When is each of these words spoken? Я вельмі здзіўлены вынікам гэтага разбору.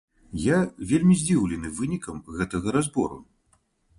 Я 0.43 0.55
вельмі 0.91 1.17
здзіўлены 1.19 1.71
вынікам 1.79 2.23
гэтага 2.39 2.67
разбору. 2.79 3.21